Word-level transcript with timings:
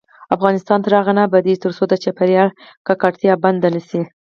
افغانستان 0.35 0.79
تر 0.85 0.91
هغو 0.97 1.11
نه 1.17 1.21
ابادیږي، 1.27 1.61
ترڅو 1.63 1.83
د 1.87 1.93
چاپیریال 2.03 2.49
ککړتیا 2.87 3.33
بنده 3.43 3.67
نشي. 3.75 4.01